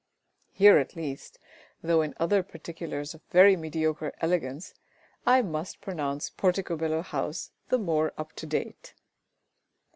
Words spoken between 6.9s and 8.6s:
House the more up to